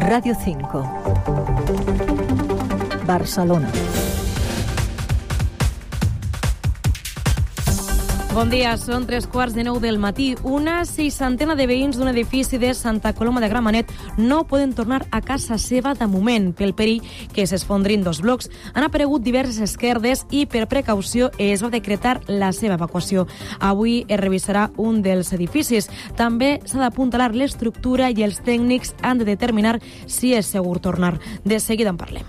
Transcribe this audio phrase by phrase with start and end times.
[0.00, 0.82] Radio 5.
[3.06, 3.70] Barcelona.
[8.36, 10.34] Bon dia, són tres quarts de nou del matí.
[10.44, 15.22] Una seixantena de veïns d'un edifici de Santa Coloma de Gramenet no poden tornar a
[15.24, 17.00] casa seva de moment pel perill
[17.32, 18.50] que s'esfondrin dos blocs.
[18.74, 23.24] Han aparegut diverses esquerdes i per precaució es va decretar la seva evacuació.
[23.56, 25.88] Avui es revisarà un dels edificis.
[26.20, 31.16] També s'ha d'apuntalar l'estructura i els tècnics han de determinar si és segur tornar.
[31.42, 32.28] De seguida en parlem.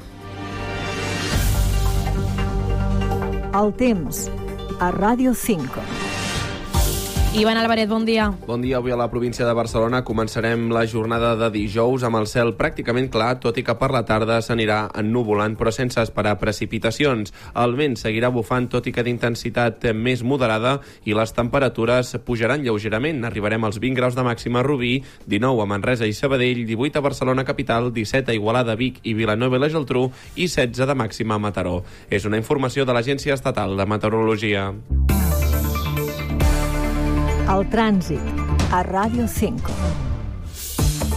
[3.51, 4.29] El temps
[4.79, 6.06] a Ràdio 5.
[7.37, 8.33] Ivan Alvarez, bon dia.
[8.47, 8.77] Bon dia.
[8.77, 13.11] Avui a la província de Barcelona començarem la jornada de dijous amb el cel pràcticament
[13.13, 17.29] clar, tot i que per la tarda s'anirà ennuvolant, però sense esperar precipitacions.
[17.53, 23.21] El vent seguirà bufant, tot i que d'intensitat més moderada, i les temperatures pujaran lleugerament.
[23.29, 24.95] Arribarem als 20 graus de màxima a Rubí,
[25.27, 29.61] 19 a Manresa i Sabadell, 18 a Barcelona capital, 17 a Igualada, Vic i Vilanova
[29.61, 31.83] i la Geltrú i 16 de màxima a Mataró.
[32.09, 34.71] És una informació de l'Agència Estatal de Meteorologia.
[37.47, 40.06] El trànsit a Ràdio 5.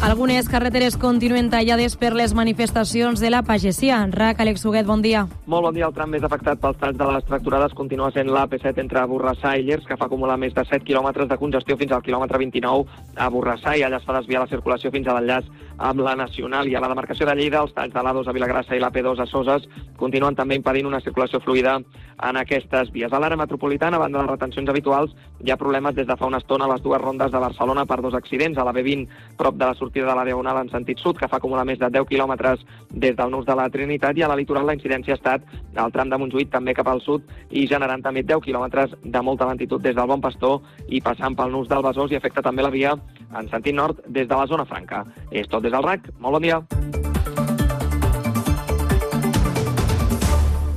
[0.01, 3.99] Algunes carreteres continuen tallades per les manifestacions de la pagesia.
[4.09, 5.27] RAC, Àlex Huguet, bon dia.
[5.45, 5.91] Molt bon dia.
[5.91, 9.67] El tram més afectat pels talls de les tracturades continua sent l'AP7 entre Borrassà i
[9.67, 12.89] Llers, que fa acumular més de 7 quilòmetres de congestió fins al quilòmetre 29
[13.21, 16.69] a Borrassà i allà es fa desviar la circulació fins a l'enllaç amb la Nacional
[16.69, 19.29] i a la demarcació de Lleida els talls de l'A2 a Vilagrassa i l'AP2 a
[19.29, 19.69] Soses
[20.01, 23.13] continuen també impedint una circulació fluida en aquestes vies.
[23.13, 25.13] A l'àrea metropolitana, a banda de retencions habituals,
[25.45, 28.01] hi ha problemes des de fa una estona a les dues rondes de Barcelona per
[28.01, 31.19] dos accidents, a la B20 prop de la sortida de la Diagonal en sentit sud,
[31.19, 34.29] que fa acumular més de 10 quilòmetres des del nus de la Trinitat, i a
[34.29, 35.43] la litoral la incidència ha estat
[35.75, 39.51] al tram de Montjuïc també cap al sud i generant també 10 quilòmetres de molta
[39.51, 42.71] lentitud des del Bon Pastor i passant pel nus del Besòs i afecta també la
[42.71, 42.95] via
[43.35, 45.05] en sentit nord des de la zona franca.
[45.31, 46.13] És tot des del RAC.
[46.21, 47.00] Molt bon dia.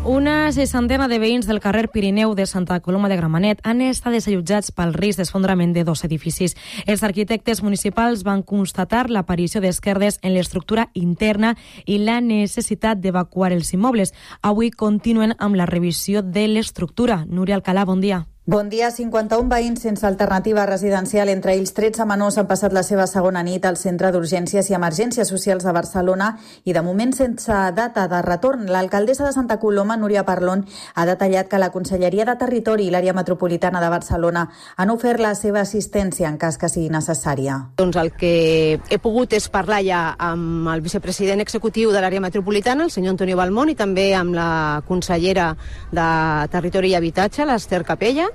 [0.03, 4.73] Una seixantena de veïns del carrer Pirineu de Santa Coloma de Gramenet han estat desallotjats
[4.75, 6.57] pel risc d'esfondrament de dos edificis.
[6.85, 11.53] Els arquitectes municipals van constatar l'aparició d'esquerdes en l'estructura interna
[11.85, 14.11] i la necessitat d'evacuar els immobles.
[14.41, 17.23] Avui continuen amb la revisió de l'estructura.
[17.23, 18.25] Núria Alcalà, bon dia.
[18.45, 18.89] Bon dia.
[18.91, 23.63] 51 veïns sense alternativa residencial, entre ells 13 menors, han passat la seva segona nit
[23.63, 26.33] al Centre d'Urgències i Emergències Socials de Barcelona
[26.67, 28.65] i de moment sense data de retorn.
[28.67, 33.13] L'alcaldessa de Santa Coloma, Núria Parlon, ha detallat que la Conselleria de Territori i l'àrea
[33.15, 34.43] metropolitana de Barcelona
[34.75, 37.61] han ofert la seva assistència en cas que sigui necessària.
[37.79, 38.33] Doncs el que
[38.89, 43.39] he pogut és parlar ja amb el vicepresident executiu de l'àrea metropolitana, el senyor Antonio
[43.39, 45.53] Balmón, i també amb la consellera
[45.95, 46.11] de
[46.51, 48.32] Territori i Habitatge, l'Ester Capella,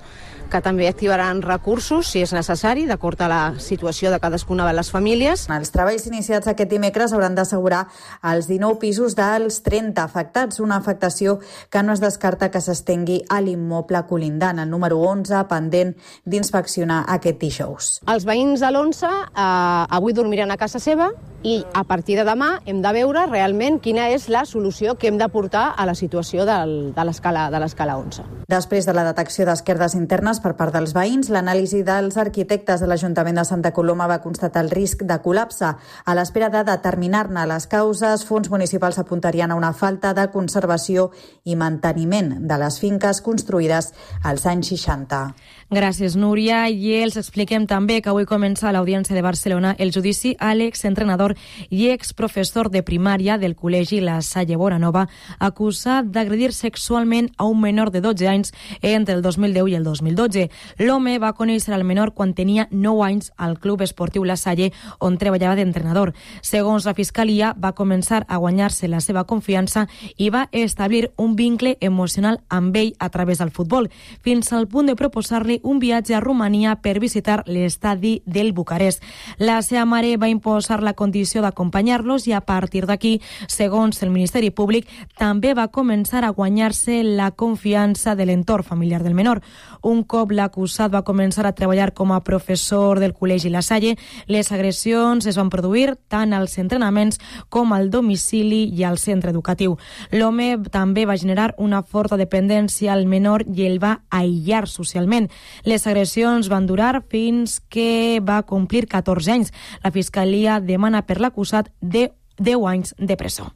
[0.49, 4.91] que també activaran recursos, si és necessari, d'acord a la situació de cadascuna de les
[4.91, 5.47] famílies.
[5.53, 7.85] Els treballs iniciats aquest dimecres hauran d'assegurar
[8.33, 11.39] els 19 pisos dels 30 afectats, una afectació
[11.71, 15.95] que no es descarta que s'estengui a l'immoble colindant, el número 11, pendent
[16.25, 17.91] d'inspeccionar aquest dijous.
[18.09, 22.57] Els veïns de l'11 eh, avui dormiran a casa seva i a partir de demà
[22.67, 26.47] hem de veure realment quina és la solució que hem de portar a la situació
[26.49, 28.25] del, de l'escala 11.
[28.51, 29.47] Després de la detecció
[29.89, 34.21] d'esquerdes internes per part dels veïns, l'anàlisi dels arquitectes de l'Ajuntament de Santa Coloma va
[34.21, 35.69] constatar el risc de col·lapse.
[36.05, 41.11] A l'espera de determinar-ne les causes, fons municipals apuntarien a una falta de conservació
[41.45, 43.93] i manteniment de les finques construïdes
[44.25, 45.33] als anys 60.
[45.69, 46.63] Gràcies, Núria.
[46.73, 51.35] I els expliquem també que avui comença a l'Audiència de Barcelona el judici a l'exentrenador
[51.69, 55.03] i exprofessor de primària del Col·legi La Salle Bonanova,
[55.39, 60.47] acusat d'agredir sexualment a un menor de 12 anys entre el 2010 i el 2012.
[60.79, 64.71] L'home va conèixer el menor quan tenia 9 anys al Club Esportiu La Salle,
[65.05, 66.15] on treballava d'entrenador.
[66.41, 69.85] Segons la Fiscalia, va començar a guanyar-se la seva confiança
[70.17, 73.93] i va establir un vincle emocional amb ell a través del futbol,
[74.25, 79.03] fins al punt de proposar-li un viatge a Romania per visitar l'estadi del Bucarest.
[79.39, 84.51] La seva mare va imposar la condició d'acompanyar-los i a partir d'aquí, segons el Ministeri
[84.51, 84.89] Públic,
[85.19, 89.43] també va començar a guanyar-se la confiança de l'entorn familiar del menor.
[89.83, 93.97] Un cop l'acusat va començar a treballar com a professor del Col·legi La Salle,
[94.27, 99.77] les agressions es van produir tant als entrenaments com al domicili i al centre educatiu.
[100.13, 105.29] L'home també va generar una forta dependència al menor i el va aïllar socialment.
[105.65, 109.53] Les agressions van durar fins que va complir 14 anys.
[109.85, 113.53] La Fiscalia demana per l'acusat de 10 anys de presó.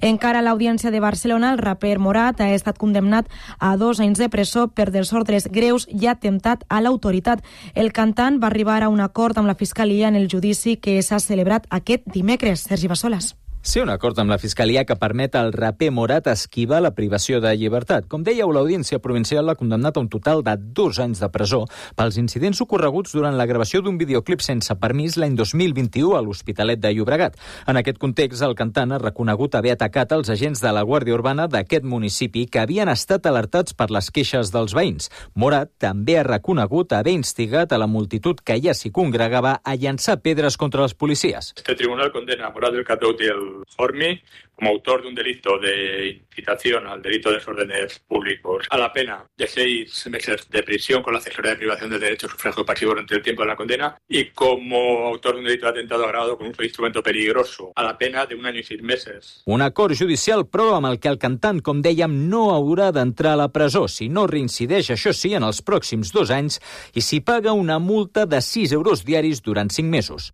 [0.00, 4.28] Encara a l'Audiència de Barcelona, el raper Morat ha estat condemnat a dos anys de
[4.28, 7.44] presó per desordres greus i atemptat a l'autoritat.
[7.74, 11.20] El cantant va arribar a un acord amb la Fiscalia en el judici que s'ha
[11.20, 12.66] celebrat aquest dimecres.
[12.68, 13.34] Sergi Bassoles.
[13.64, 17.52] Sí, un acord amb la Fiscalia que permet al raper Morat esquivar la privació de
[17.54, 18.08] llibertat.
[18.10, 21.60] Com dèieu, l'Audiència Provincial l'ha condemnat a un total de dos anys de presó
[21.94, 26.90] pels incidents ocorreguts durant la gravació d'un videoclip sense permís l'any 2021 a l'Hospitalet de
[26.90, 27.38] Llobregat.
[27.70, 31.46] En aquest context, el cantant ha reconegut haver atacat els agents de la Guàrdia Urbana
[31.46, 35.06] d'aquest municipi que havien estat alertats per les queixes dels veïns.
[35.38, 40.18] Morat també ha reconegut haver instigat a la multitud que ja s'hi congregava a llançar
[40.18, 41.54] pedres contra els policies.
[41.54, 44.20] Este tribunal condena a Morat del Cató i el Formi
[44.54, 49.24] como autor de un delito de incitación al delito de desórdenes públicos a la pena
[49.36, 53.16] de seis meses de prisión con la asesoría de privación del derecho sufragio pasivo durante
[53.16, 56.52] el tiempo de la condena y como autor de un delito de atentado agravado con
[56.52, 59.42] de instrumento peligroso a la pena de un año y seis meses.
[59.46, 63.40] Un acord judicial, però, amb el que el cantant, com dèiem, no haurà d'entrar a
[63.44, 66.60] la presó si no reincideix, això sí, en els pròxims dos anys
[66.94, 70.32] i si paga una multa de 6 euros diaris durant 5 mesos.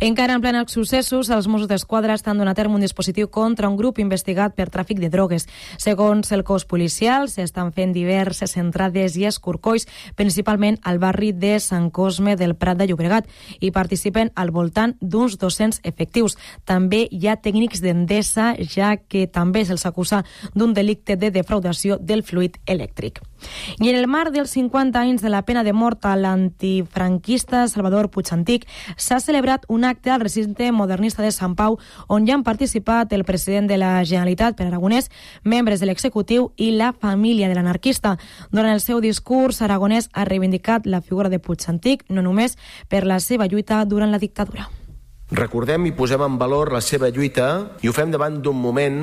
[0.00, 3.74] Encara en plena successos, els Mossos d'Esquadra estan donant a terme un dispositiu contra un
[3.74, 5.48] grup investigat per tràfic de drogues.
[5.74, 11.90] Segons el cos policial, s'estan fent diverses entrades i escorcolls, principalment al barri de Sant
[11.90, 13.26] Cosme del Prat de Llobregat,
[13.58, 16.38] i participen al voltant d'uns 200 efectius.
[16.62, 20.22] També hi ha tècnics d'Endesa, ja que també se'ls acusa
[20.54, 23.18] d'un delicte de defraudació del fluid elèctric.
[23.78, 28.10] I en el marc dels 50 anys de la pena de mort a l'antifranquista Salvador
[28.10, 33.12] Puigantic s'ha celebrat un acte al recinte modernista de Sant Pau on ja han participat
[33.12, 35.10] el president de la Generalitat, Per Aragonès,
[35.44, 38.16] membres de l'executiu i la família de l'anarquista.
[38.50, 42.56] Durant el seu discurs, Aragonès ha reivindicat la figura de Puigantic no només
[42.88, 44.68] per la seva lluita durant la dictadura.
[45.30, 49.02] Recordem i posem en valor la seva lluita i ho fem davant d'un moment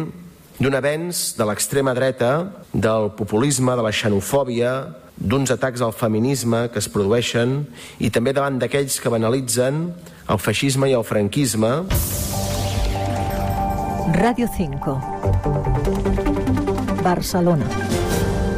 [0.59, 4.71] d'un avenç de l'extrema dreta, del populisme, de la xenofòbia,
[5.15, 7.65] d'uns atacs al feminisme que es produeixen
[8.03, 9.93] i també davant d'aquells que banalitzen
[10.29, 11.71] el feixisme i el franquisme.
[14.15, 14.97] Radio 5.
[17.03, 18.04] Barcelona.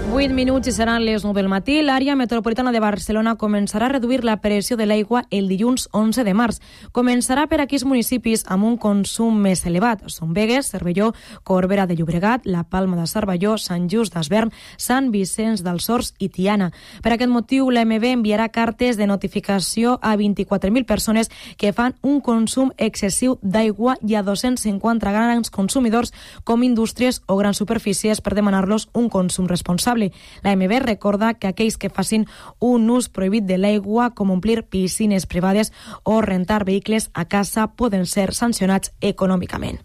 [0.09, 1.81] 8 minuts i seran les 9 del matí.
[1.83, 6.33] L'àrea metropolitana de Barcelona començarà a reduir la pressió de l'aigua el dilluns 11 de
[6.33, 6.61] març.
[6.95, 10.05] Començarà per aquells municipis amb un consum més elevat.
[10.07, 11.11] Són Begues, Cervelló,
[11.43, 16.29] Corbera de Llobregat, La Palma de Cervelló, Sant Just d'Esvern, Sant Vicenç dels Horts i
[16.29, 16.71] Tiana.
[17.03, 22.71] Per aquest motiu, l'AMB enviarà cartes de notificació a 24.000 persones que fan un consum
[22.77, 26.15] excessiu d'aigua i a 250 grans consumidors
[26.45, 30.06] com indústries o grans superfícies per demanar-los un consum responsable.
[30.43, 32.27] La MB recorda que aquells que facin
[32.59, 35.73] un ús prohibit de l'aigua, com omplir piscines privades
[36.03, 39.81] o rentar vehicles a casa, poden ser sancionats econòmicament.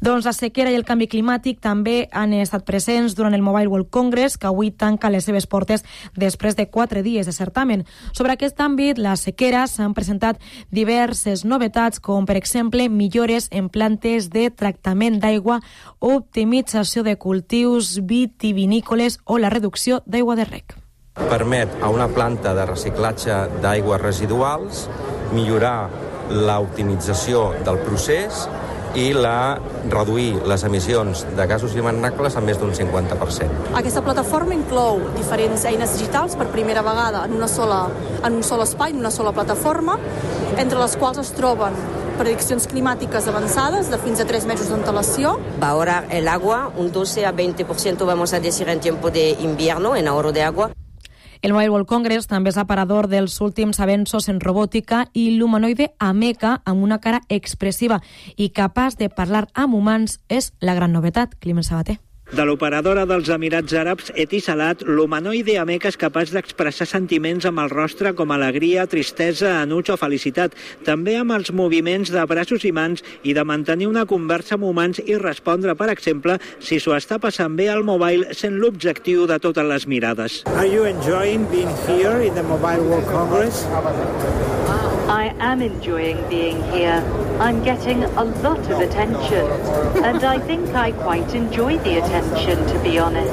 [0.00, 3.90] Doncs la sequera i el canvi climàtic també han estat presents durant el Mobile World
[3.90, 5.84] Congress, que avui tanca les seves portes
[6.16, 7.84] després de quatre dies de certamen.
[8.12, 10.40] Sobre aquest àmbit, la sequera s'han presentat
[10.70, 15.60] diverses novetats, com per exemple millores en plantes de tractament d'aigua,
[15.98, 20.76] optimització de cultius vitivinícoles o la reducció d'aigua de rec.
[21.18, 24.84] Permet a una planta de reciclatge d'aigües residuals
[25.34, 25.90] millorar
[26.30, 28.46] l'optimització del procés
[28.96, 29.58] i la,
[29.90, 33.74] reduir les emissions de gasos hivernables en més d'un 50%.
[33.78, 37.86] Aquesta plataforma inclou diferents eines digitals per primera vegada en, una sola,
[38.24, 39.98] en un sol espai, en una sola plataforma,
[40.56, 41.76] entre les quals es troben
[42.18, 45.36] prediccions climàtiques avançades de fins a 3 mesos d'antelació.
[45.62, 49.94] Va ahorrar el agua, un 12 a 20% vamos a decir en tiempo de invierno,
[49.94, 50.72] en ahorro de agua.
[51.40, 56.58] El Mobile World Congress també és aparador dels últims avenços en robòtica i l'humanoide Ameca,
[56.64, 58.00] amb una cara expressiva
[58.36, 61.38] i capaç de parlar amb humans, és la gran novetat.
[61.38, 62.00] Climent Sabater.
[62.28, 68.12] De l'operadora dels Emirats Àrabs, Etisalat, l'humanoide Ameca és capaç d'expressar sentiments amb el rostre
[68.18, 70.52] com alegria, tristesa, enuig o felicitat,
[70.84, 75.00] també amb els moviments de braços i mans i de mantenir una conversa amb humans
[75.06, 79.64] i respondre, per exemple, si s'ho està passant bé al mobile sent l'objectiu de totes
[79.72, 80.42] les mirades.
[80.52, 83.64] Are you enjoying being here in the Mobile World Congress?
[85.08, 87.02] I am enjoying being here.
[87.40, 89.46] I'm getting a lot of attention,
[90.04, 93.32] and I think I quite enjoy the attention, to be honest.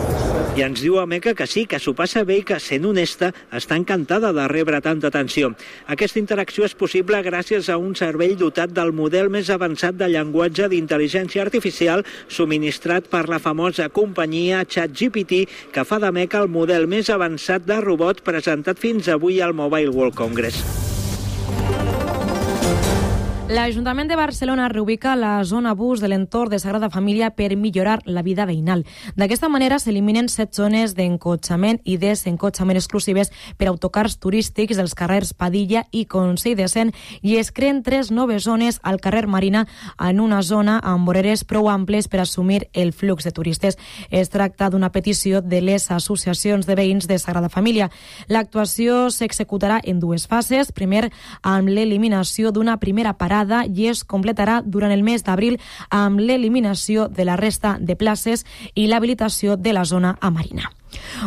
[0.55, 3.75] I ens diu Ameca que sí, que s'ho passa bé i que, sent honesta, està
[3.75, 5.51] encantada de rebre tanta atenció.
[5.91, 10.71] Aquesta interacció és possible gràcies a un cervell dotat del model més avançat de llenguatge
[10.71, 15.43] d'intel·ligència artificial subministrat per la famosa companyia ChatGPT,
[15.75, 20.15] que fa d'Ameca el model més avançat de robot presentat fins avui al Mobile World
[20.15, 20.84] Congress.
[23.45, 28.23] L'Ajuntament de Barcelona reubica la zona bus de l'entorn de Sagrada Família per millorar la
[28.25, 28.81] vida veïnal.
[29.13, 35.83] D'aquesta manera s'eliminen set zones d'encotxament i desencotxament exclusives per autocars turístics dels carrers Padilla
[35.91, 36.89] i Consell de Cent
[37.21, 39.67] i es creen tres noves zones al carrer Marina
[40.01, 43.77] en una zona amb voreres prou amples per assumir el flux de turistes.
[44.09, 47.91] Es tracta d'una petició de les associacions de veïns de Sagrada Família.
[48.27, 50.73] L'actuació s'executarà en dues fases.
[50.73, 51.11] Primer,
[51.43, 57.09] amb l'eliminació d'una primera parada parada i es completarà durant el mes d'abril amb l'eliminació
[57.09, 60.71] de la resta de places i l'habilitació de la zona a Marina.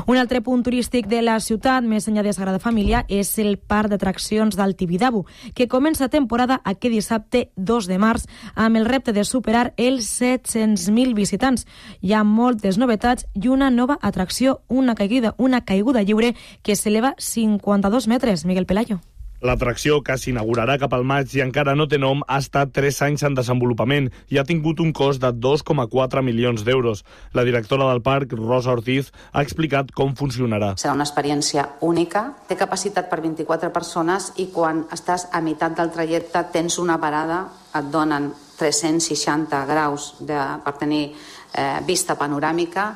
[0.07, 3.91] Un altre punt turístic de la ciutat, més enllà de Sagrada Família, és el parc
[3.93, 8.25] d'atraccions del Tibidabo, que comença temporada aquest dissabte 2 de març
[8.55, 11.67] amb el repte de superar els 700.000 visitants.
[12.01, 17.15] Hi ha moltes novetats i una nova atracció, una caiguda, una caiguda lliure que s'eleva
[17.19, 18.47] 52 metres.
[18.47, 19.03] Miguel Pelayo.
[19.39, 23.23] L'atracció, que s'inaugurarà cap al maig i encara no té nom, ha estat 3 anys
[23.29, 27.05] en desenvolupament i ha tingut un cost de 2,4 milions d'euros.
[27.39, 30.73] La directora del parc, Rosa Ortiz, ha explicat com funcionarà.
[30.83, 35.93] Serà una experiència única, té capacitat per 24 persones i quan estàs a meitat del
[35.95, 37.45] trajecte tens una parada,
[37.79, 42.89] et donen 360 graus de, per tenir eh, vista panoràmica,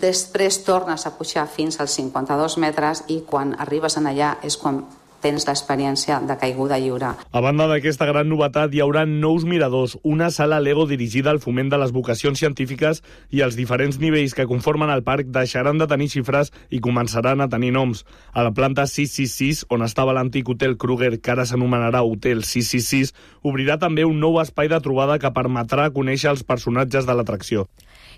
[0.00, 4.80] després tornes a pujar fins als 52 metres i quan arribes en allà és quan
[5.22, 7.12] tens l'experiència de caiguda lliure.
[7.30, 11.70] A banda d'aquesta gran novetat, hi haurà nous miradors, una sala Lego dirigida al foment
[11.72, 16.10] de les vocacions científiques i els diferents nivells que conformen el parc deixaran de tenir
[16.12, 18.04] xifres i començaran a tenir noms.
[18.32, 23.78] A la planta 666, on estava l'antic Hotel Kruger, que ara s'anomenarà Hotel 666, obrirà
[23.78, 27.68] també un nou espai de trobada que permetrà conèixer els personatges de l'atracció.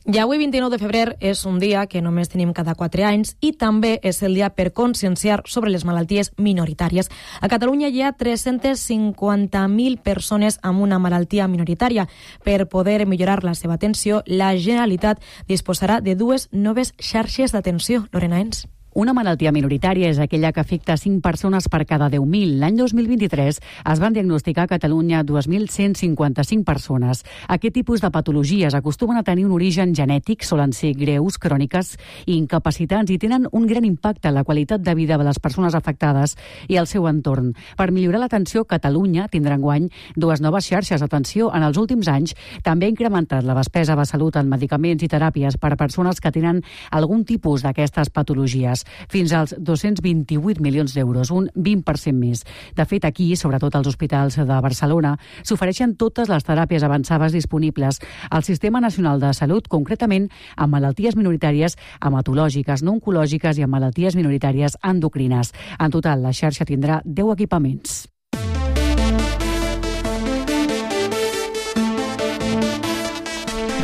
[0.05, 3.53] I avui, 29 de febrer, és un dia que només tenim cada 4 anys i
[3.55, 7.07] també és el dia per conscienciar sobre les malalties minoritàries.
[7.41, 12.09] A Catalunya hi ha 350.000 persones amb una malaltia minoritària.
[12.43, 18.09] Per poder millorar la seva atenció, la Generalitat disposarà de dues noves xarxes d'atenció.
[18.11, 18.67] Lorena Ens.
[18.93, 22.59] Una malaltia minoritària és aquella que afecta 5 persones per cada 10.000.
[22.61, 23.59] L'any 2023
[23.89, 27.23] es van diagnosticar a Catalunya 2.155 persones.
[27.49, 31.95] Aquest tipus de patologies acostumen a tenir un origen genètic, solen ser greus, cròniques
[32.27, 35.73] i incapacitants i tenen un gran impacte en la qualitat de vida de les persones
[35.73, 36.37] afectades
[36.69, 37.55] i el seu entorn.
[37.81, 41.49] Per millorar l'atenció, Catalunya tindrà enguany dues noves xarxes d'atenció.
[41.57, 45.57] En els últims anys també ha incrementat la despesa de salut en medicaments i teràpies
[45.57, 51.49] per a persones que tenen algun tipus d'aquestes patologies fins als 228 milions d'euros, un
[51.55, 52.45] 20% més.
[52.77, 58.45] De fet, aquí, sobretot als hospitals de Barcelona, s'ofereixen totes les teràpies avançades disponibles al
[58.45, 64.79] Sistema Nacional de Salut, concretament amb malalties minoritàries hematològiques, no oncològiques i amb malalties minoritàries
[64.83, 65.53] endocrines.
[65.79, 68.03] En total, la xarxa tindrà 10 equipaments.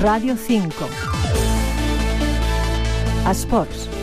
[0.01, 0.87] Radio 5.
[3.29, 3.98] Esports.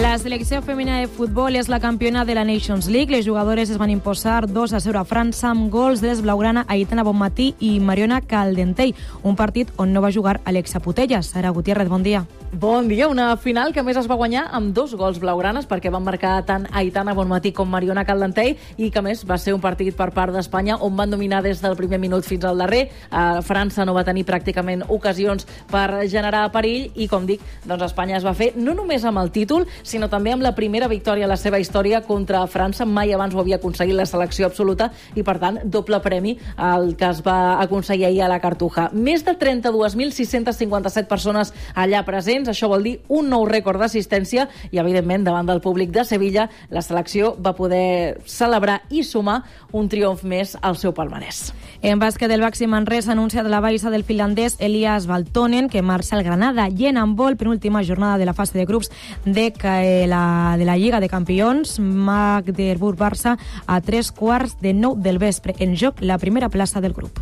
[0.00, 3.12] La selecció femenina de futbol és la campiona de la Nations League.
[3.12, 7.04] Les jugadores es van imposar 2 a 0 a França amb gols de blaugrana Aitana
[7.04, 11.26] Bonmatí i Mariona Caldentei, un partit on no va jugar Alexa Putellas.
[11.26, 12.24] Sara Gutiérrez, bon dia.
[12.52, 16.04] Bon dia, una final que més es va guanyar amb dos gols blaugranes perquè van
[16.04, 20.10] marcar tant Aitana Bonmatí com Mariona Caldentei i que més va ser un partit per
[20.12, 22.90] part d'Espanya on van dominar des del primer minut fins al darrer.
[23.10, 28.18] Uh, França no va tenir pràcticament ocasions per generar perill i, com dic, doncs Espanya
[28.18, 31.30] es va fer no només amb el títol, sinó també amb la primera victòria a
[31.30, 32.86] la seva història contra França.
[32.86, 37.08] Mai abans ho havia aconseguit la selecció absoluta i, per tant, doble premi al que
[37.10, 38.88] es va aconseguir ahir a la Cartuja.
[38.92, 45.24] Més de 32.657 persones allà presents, això vol dir un nou rècord d'assistència i, evidentment,
[45.26, 50.56] davant del públic de Sevilla, la selecció va poder celebrar i sumar un triomf més
[50.60, 51.50] al seu palmarès.
[51.82, 56.14] En bàsquet del Baxi Manresa ha anunciat la baixa del finlandès Elias Valtonen, que marxa
[56.16, 58.92] al Granada i en handbol, penúltima jornada de la fase de grups
[59.24, 59.50] de
[60.08, 63.36] la, de la Lliga de Campions, Magdeburg-Barça
[63.66, 65.54] a tres quarts de nou del vespre.
[65.58, 67.20] En joc la primera plaça del grup.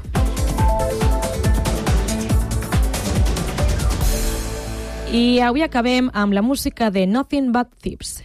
[5.10, 8.20] I avui acabem amb la música de Nothing But Thieves.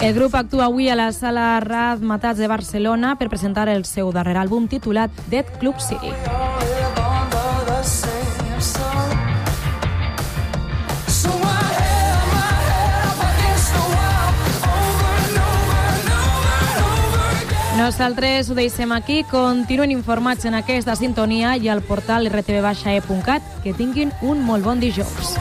[0.00, 4.08] El grup actua avui a la sala Raz Matats de Barcelona per presentar el seu
[4.16, 6.08] darrer àlbum titulat Dead Club City.
[17.76, 19.22] Nosaltres ho deixem aquí.
[19.28, 23.56] Continuen informats en aquesta sintonia i al portal rtb-e.cat.
[23.64, 25.36] Que tinguin un molt bon dijous.